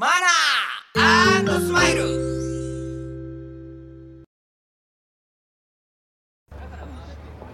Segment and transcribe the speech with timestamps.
[0.00, 0.08] マ
[1.44, 2.00] ナースマイル。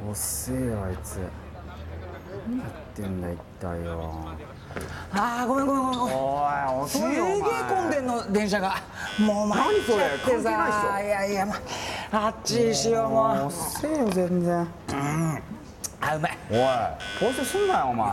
[0.08, 1.18] 遅えよあいつ。
[2.48, 4.28] 何やってんだ一体よ
[5.10, 6.16] あーごめんごめんごめんごめん。
[6.82, 7.18] おいすげえ
[7.68, 8.76] 混んでんの電車が。
[9.18, 11.60] もう参っちゃってさいやいやま
[12.12, 13.46] あっちしようもう。
[13.46, 14.68] 遅えよ全然。
[16.00, 16.58] あうまいおい。
[16.58, 18.08] 反省すんなよお前。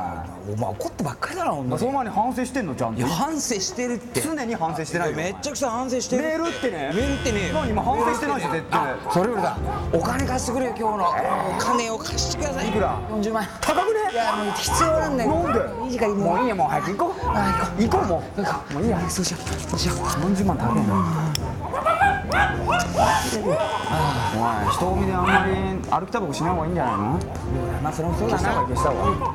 [0.53, 1.79] お前怒ってばっかりだなほんとに。
[1.79, 2.99] その前に反省してんのちゃんと。
[2.99, 4.21] いや反省してるって。
[4.21, 6.23] 常に反省してないよめっちゃくちゃ反省してる。
[6.23, 6.91] メールってね。
[6.93, 7.51] メールってね。
[7.53, 8.95] 何今反省してないでしょ絶対。
[9.11, 9.57] それよりだ。
[9.93, 11.09] お金貸してくれよ今日の。
[11.55, 12.69] お金を貸してください。
[12.69, 13.43] いくら？40万。
[13.43, 13.99] 円高くね？
[14.11, 15.33] いやもう必要なんだよ。
[15.43, 15.85] なんで？
[15.85, 17.27] いい時間もういいやもう早く行こう。
[17.27, 17.83] あ行こう。
[17.83, 18.73] 行こうもう。
[18.73, 19.09] もういいや。
[19.09, 19.69] そうしよう。
[19.69, 19.97] そうしよう。
[19.97, 20.93] 40万高いんだ
[22.33, 22.49] お前
[24.73, 25.53] 人混みであんまり
[25.91, 27.19] 歩きタバコしない方がいいんじゃないの？
[27.83, 29.11] まあそれもそうだな消した方がい。
[29.13, 29.25] いこ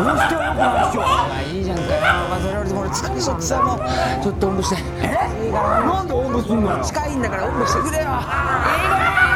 [0.00, 1.90] の人はよくないでしょまあいいじゃんかよ。
[2.00, 3.78] まあそれよりも俺疲れちゃってさもう。
[4.22, 4.76] ちょっとおんぶして。
[5.02, 5.50] え？
[5.52, 6.84] なんでおんぶすんのよ？
[6.84, 7.82] 近いんだからおんぶして。
[7.82, 9.35] くれよあら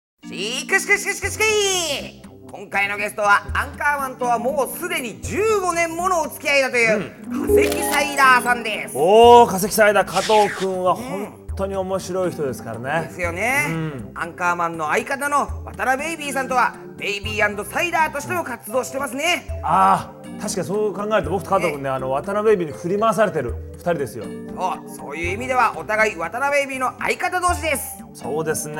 [0.23, 2.21] しくしくしくしくしくい。
[2.51, 7.11] 今回のゲストはアンカーマンとはもうすでに15年ものお付き合いだという
[7.47, 8.95] 化石サイダーさんです。
[8.95, 13.07] おお化石サイダー加藤君は本当に面白い人ですからね。
[13.07, 13.65] ですよね、
[14.13, 19.61] アンカーマンの相方の渡辺ベイビーさんとはベイビーサイダーとしても活動してますね。
[19.63, 24.25] ああ確かにそう考えると僕と加藤君ねあの渡辺ベイビーに振り回されてる2人ですよ。
[24.25, 28.75] そうそういう意味ではお互い渡辺ベイビーの相方同士ですそうですね。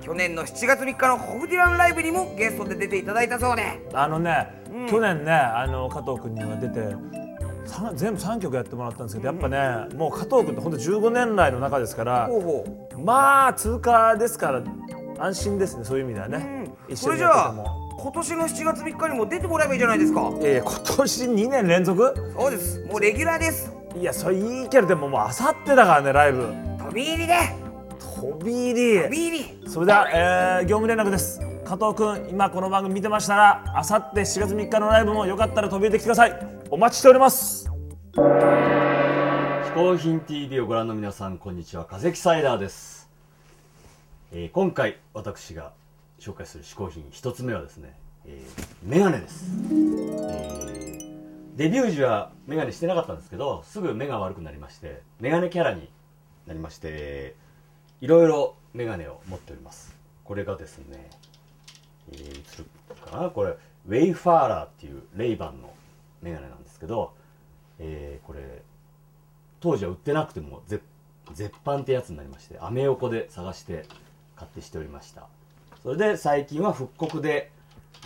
[0.00, 3.62] 去年の7月3日のホフディランライブにもゲストで出ていただいたそうで。
[3.94, 4.48] あのね、
[4.90, 6.94] 去年ねあの加藤君には出て
[7.94, 12.98] 全部3曲やってもらったんですけどやっぱねもう加藤君って本当15年来の中ですからほうほう。
[12.98, 14.62] まあ通過ですから
[15.18, 20.20] 安心ですねそういう意味ではね、一緒にそれじゃあやってても今年の7月3日にも出てもらえばいいじゃないですか？
[20.38, 22.14] いやいや今年2年連続？
[22.38, 22.84] そうです。
[22.84, 23.72] もうレギュラーです。
[23.96, 26.52] いやそれいいけどでももうあさってだからねライブ。
[26.78, 27.34] 飛び入りで
[28.20, 29.38] 飛び入飛びり。
[29.38, 31.40] 入りそれでは、えー業務連絡です。
[31.64, 36.36] 加藤君今この番組見てましたらあさって7月3日のライブもよかったら飛び入れてきてください。
[36.68, 37.70] お待ちしております。
[38.14, 41.84] 嗜好品 TV をご覧の皆さんこんにちは。
[41.84, 43.08] 化石サイダーです、
[44.32, 45.72] えー今回私が
[46.18, 47.94] 紹介する嗜好品一つ目はですね、
[48.26, 55.88] えーメガネです、えーデビュー時はメガネしてなかったんですけどすぐ目が悪くなりましてメガネキャラに
[56.46, 57.34] なりまして
[58.00, 59.96] いろいろメガネを持っております。
[60.24, 61.10] これがですね、
[62.12, 62.32] えー、映
[62.90, 63.30] るかな？
[63.30, 65.72] これウェイファーラーっていうレイバンの
[66.22, 67.12] メガネなんですけど、
[67.78, 68.62] えーこれ
[69.60, 70.84] 当時は売ってなくても絶
[71.34, 73.86] 絶版ってやつになりましてアメ横で探して
[74.36, 75.26] 買ってしておりました。
[75.82, 77.50] それで最近は復刻で、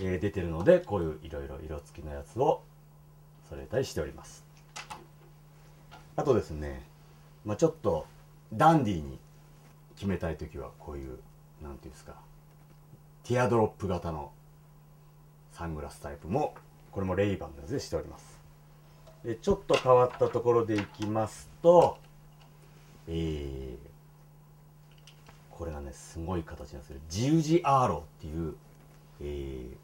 [0.01, 2.63] えー出てるのでこういういろいろ色付きのやつを
[3.49, 4.45] それたりしております。
[6.17, 6.83] あとですね、
[7.45, 8.07] まあ、ちょっと
[8.53, 9.19] ダンディーに
[10.03, 11.21] 決めたい時はこういう
[11.63, 12.15] なんていうんですか
[13.23, 14.33] ティアドロップ型の
[15.53, 16.55] サングラスタイプも
[16.91, 18.41] これもレイバンのやつでしております。
[19.25, 21.99] でちょっと変わったところでいきますと
[23.07, 23.77] えー
[25.57, 28.57] これがねすごい形なんですけどジウジアーローっていう、
[29.21, 29.77] えー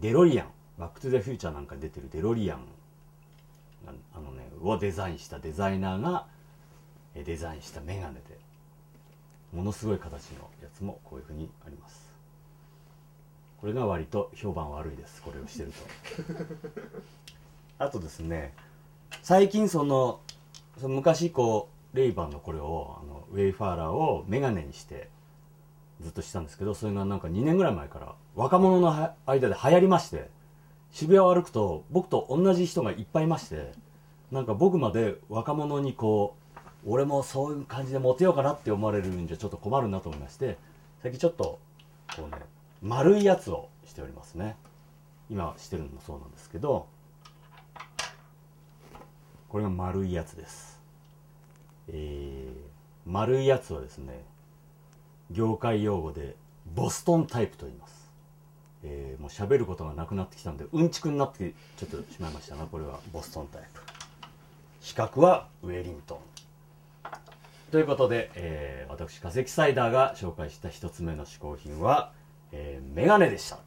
[0.00, 0.46] デロリアン
[0.78, 2.60] バック・トゥ・ザ・フューチャーなんか出てるデロリアン
[4.14, 6.24] あのねをデザインしたデザイナーが
[7.14, 8.38] デザインしたメガネで
[9.52, 12.10] ものすごい形のやつもこういうふうにあります。
[13.60, 15.20] これが割と評判悪いです。
[15.22, 16.34] これをしてると。
[17.78, 18.52] あとですね
[19.22, 20.20] 最近その
[20.78, 25.08] その昔こうレイバンのこれをあのウェイファーラーをメガネにして
[26.00, 30.28] ずっとしたんですけどそれがなんか2年ぐらい前から若者の間で流行りまして
[30.92, 33.72] 渋谷を歩くと僕と同じ人がいっぱいいまして
[34.30, 36.39] なんか僕まで若者にこう
[36.86, 40.56] 俺もそういう感じでモテようかなって思われるんじゃちょっと困るなと思いまして
[41.02, 41.58] 最近ちょっと
[42.16, 42.42] こうね
[42.82, 44.56] 丸いやつをしておりますね。
[45.28, 46.86] 今してるのもそうなんですけど
[49.48, 50.80] これが丸いやつです。
[51.88, 52.52] えー、
[53.04, 54.24] 丸いやつはですね
[55.30, 56.36] 業界用語で
[56.74, 58.10] ボストンタイプと言います。
[58.82, 63.80] えー、もう喋ることがなくなってきたんでうんちくになってちょっとしまいましたがこれはボストンタイプ。
[64.80, 66.29] 資格はウェリントン。
[67.70, 72.10] ということで、えー、私化石サイダーが紹介した一つ目の嗜好品は、
[72.50, 73.58] えー、メガネでした。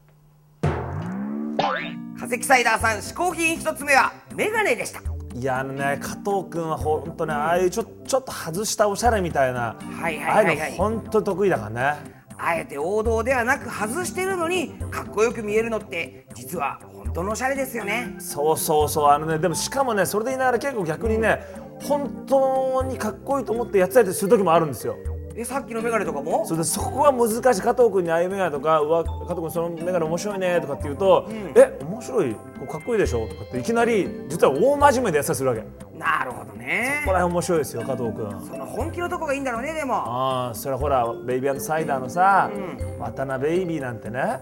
[2.20, 5.02] 化石サイダーさん嗜好品一つ目はメガネでした。
[5.34, 10.62] いやあのね加藤君は本当ねああいうちょちょっと外したおしゃれみたいな、はいはいはいはい。
[10.62, 12.24] ああいうの本当得意だからね。
[12.38, 18.16] あえて王道ではなく外してるのにかっこよく見えるのって実は本当のおしゃれですよね。
[18.20, 21.40] そうそうそうあのねでもしかもねそれで言いながら結構逆にね
[21.81, 24.96] 本当にかっこいいと思ってやってたりする時もあるんですよ。
[25.36, 26.46] えさっきのメガネとかも？
[26.46, 31.28] それでそこは難しい加藤君にああいうメガネとか「うわ加藤君そのメガネ面白いね」とかって言うと
[31.58, 32.36] 「え面白い？
[32.70, 35.62] かっこいいでしょ」とかっていきなり実は大真面目でやってたりするわけ。
[35.62, 35.68] こ
[35.98, 37.02] なるほどね。
[37.06, 38.42] こら辺面白いですよ加藤君。
[38.48, 39.96] その本気のとこがいいんだろうねでも。
[39.96, 42.52] ああそれはほらベイビーサイダーのさ、
[43.00, 44.42] 渡辺ベイビーなんてね、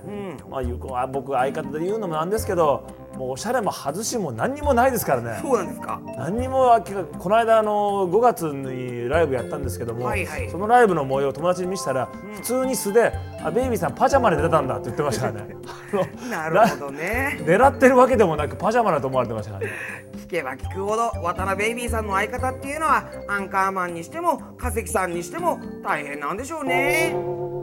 [0.50, 2.83] まあ、ゆこあ僕相方で言うのもなんですけど
[3.21, 5.39] もうおしゃれも外しも何にもないですからね。
[5.44, 6.01] そうなんですか。
[6.18, 10.50] 何にもあこの間あの5月にライブやったんですけども、はいはい。
[10.50, 13.13] そのライブの模様を友達に見せたら、普通に素で
[13.45, 15.56] 「あベイビーさんパジャマで出たんだ」って言ってましたからね。
[16.31, 17.38] なるほどね。
[17.45, 19.71] 狙ってるわけでもなくパジャマだと思われてましたからね。
[20.18, 27.12] 聞けば聞くほど渡辺ベイビーさんの相方っていうのはアンカーマンにしても化石さんにしても大変なんでしょうね。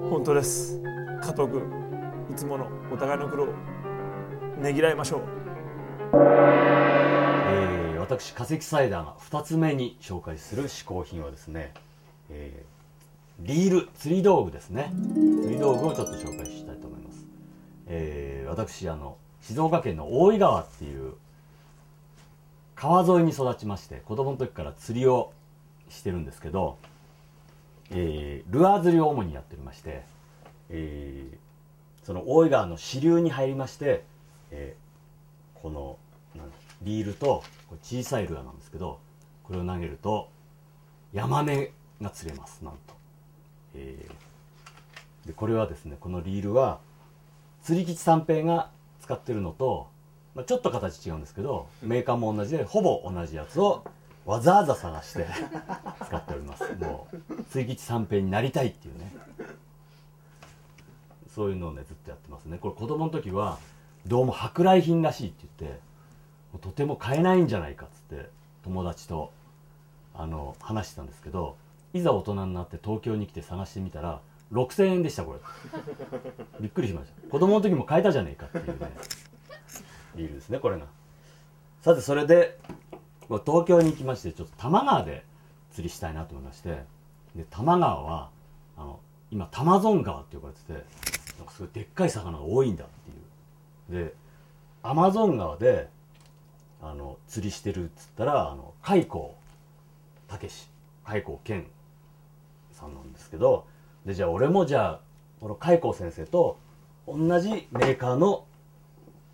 [0.08, 0.80] 本当です。
[1.20, 1.62] 加藤君
[2.30, 3.48] いつものお互いの苦労
[4.60, 5.37] ねぎらいましょう
[6.12, 11.74] えー私化石サイダーが2つ目に紹介する嗜好品はですね、
[12.30, 12.68] えー
[13.40, 14.90] リール釣り道具ですね。
[15.14, 17.24] 釣り道具をちょっと紹介したいと思います、
[17.86, 21.12] えー私あの静岡県の大井川っていう
[22.74, 25.32] 川沿いに育ちまして子供の時から釣りを
[25.88, 26.78] してるんですけど、
[27.90, 30.02] えールアー釣りを主にやっておりまして、
[30.70, 31.36] えー
[32.04, 34.02] その大井川の支流に入りまして、
[34.50, 34.87] えー
[35.62, 35.98] この
[36.82, 37.42] リールと
[37.82, 39.00] 小さいルアーなんですけど
[39.42, 40.30] これを投げると
[41.12, 42.94] ヤマメが釣れますなんと、
[43.74, 44.28] えー
[45.28, 46.80] でこれはですねこのリールは
[47.62, 48.70] 釣り吉三平が
[49.02, 49.88] 使ってるのと、
[50.34, 53.84] まあ、ちょっと形違うんですけどメーカーも同じでほぼ同じやつを
[54.24, 55.26] わざわざ探して
[56.06, 56.74] 使っております。
[56.76, 59.12] もう釣り吉三平になりたいっていうね。
[61.34, 62.58] そういうのをねずっとやってますね。
[62.58, 63.58] これ子供の時は
[64.06, 65.80] どうも舶来品らしいって言って
[66.60, 68.28] とても買えないんじゃないかっつって
[68.64, 69.32] 友達と
[70.14, 71.56] あの話してたんですけど
[71.92, 74.20] いざ大人になって東京に来て探してみたら
[74.52, 75.40] 6000円でしたこれ。
[76.60, 77.30] びっくりしました。
[77.30, 78.90] 子供の時も買えたじゃねえかっていうね
[80.16, 80.86] リールですねこれが
[81.82, 82.58] さてそれで
[83.28, 85.24] 東京に行きましてちょっと多摩川で
[85.72, 86.82] 釣りしたいなと思いまして
[87.36, 88.30] で多摩川は
[88.76, 90.72] あの今タマゾン川って呼ばれてて
[91.38, 93.17] なんかすごいでっかい魚が多いんだっていう
[93.88, 94.14] で
[94.82, 95.88] アマゾン川で
[96.80, 99.24] あの釣りしてるっつったらあの海光
[100.28, 100.68] 武史
[101.04, 101.66] 海光健
[102.72, 103.66] さんなんですけど
[104.06, 105.00] でじゃあ俺もじゃあ
[105.40, 106.58] この海光先生と
[107.06, 108.44] 同じメーカーの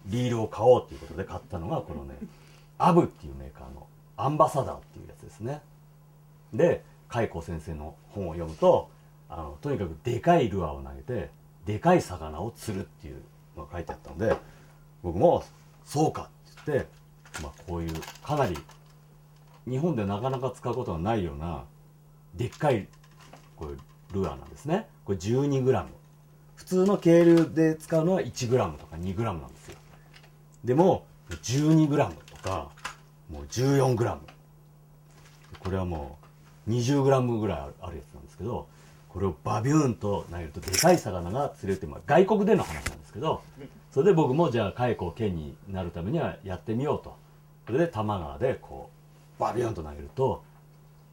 [0.07, 2.17] リールを買おうっていうことで買ったのがこのね
[2.79, 5.61] アブっていうメーカーのアンバサダーっていうやつですね。
[6.53, 8.89] で海光先生の本を読むと
[9.29, 11.31] あのとにかくでかいルアーを投げて
[11.67, 13.23] でかい魚を釣るっていう
[13.57, 14.37] が書いてあったので
[15.03, 15.45] 僕も
[15.85, 16.89] そうかって言って、
[17.43, 17.93] まあ、こういう
[18.23, 18.57] かなり
[19.69, 21.65] 日本でなかなか使うことがないような
[22.35, 22.89] でっかい
[23.57, 23.79] こういう
[24.13, 24.87] ルアーなんですね。
[25.05, 25.87] これ 12g
[26.57, 29.77] 普通の渓流で使うのは 1g とか 2g なんですよ。
[30.65, 32.71] でも 12g とか
[33.31, 34.19] もう 14g
[35.59, 36.19] これはも
[36.67, 38.67] う 20g ぐらいあるやつなんですけど
[39.15, 43.43] これをバビューンと投げるとでかい魚が釣れるって、まあ、外国での話なんですけど
[43.93, 47.17] それで僕もじゃあ海光県になるためにはやってみようと。
[47.65, 48.91] それで多摩川でこ
[49.39, 50.43] うバビューンと投げると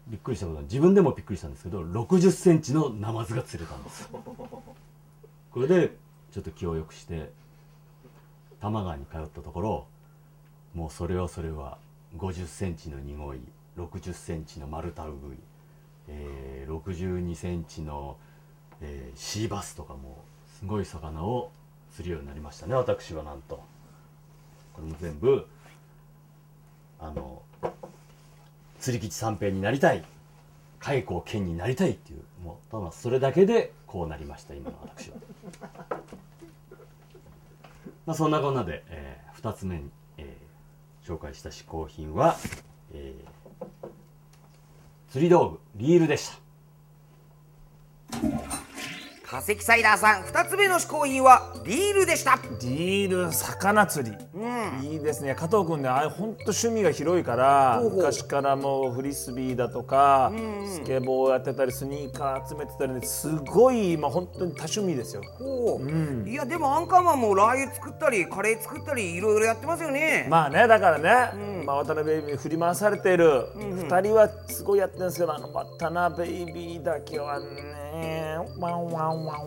[0.07, 4.09] びっくりしたことは自分でもびっくりしたんですけど6 0センチのナマズが釣れたんです。
[5.51, 5.95] これで
[6.31, 7.29] ちょっと気を良くして
[8.59, 9.85] 多摩川に通ったところ
[10.73, 11.77] もうそれはそれは
[12.17, 13.39] 5 0センチのニゴイ
[13.77, 15.37] 6 0センチの丸太ウグイ、
[16.11, 18.17] えー、62センチの、
[18.81, 20.23] えーシーバスとかも
[20.59, 21.51] すごい魚を
[21.95, 22.75] 釣るようになりましたね。
[22.75, 23.63] 私はなんと。
[24.73, 25.45] これも全部
[26.99, 27.41] あの
[28.79, 30.03] 釣り吉三平になりたい。
[30.79, 34.55] 開口剣になりたいっていうもうただそれだけでこうなりました。
[34.55, 35.17] 今の私は。
[38.07, 40.51] まあそんなこんなで、え2つ目に、えー
[41.07, 42.37] 紹介した嗜好品は、
[42.93, 43.40] えー
[45.11, 46.50] 釣り道具リールでした。
[49.31, 52.37] 化石サイダーさん2つ目の嗜好品はリールでした。
[52.61, 54.17] リール魚釣り、
[54.85, 55.35] いいですね。
[55.35, 60.33] 加藤君ねあれ本当趣味が広いから昔からもうフリスビーだとか、
[60.65, 65.21] スケボーやってたりスニーカー集めてたりねすごい今本当に多趣味ですよ。
[65.39, 77.79] ほう、いやでもアンカーマンもラー油作ったりカレー作ったりいろいろやってますよね、まあねだからね、まあ、渡辺ベイビーに振り回されている2人はすごいやってるんですけどあの渡辺ベイビーだけはね
[78.59, 79.37] ワンワンは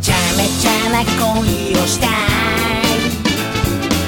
[0.00, 2.10] ちゃめちゃな恋をしたい。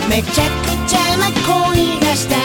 [0.08, 2.38] めちゃくちゃな恋がしたい。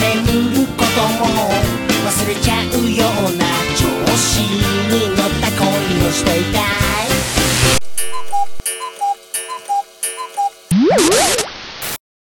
[0.00, 1.26] 眠ることも
[2.06, 3.44] 忘れちゃうような
[3.74, 3.86] 調
[4.16, 5.66] 子に乗った恋
[6.06, 6.75] をしていた。